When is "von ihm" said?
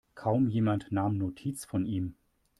1.65-2.15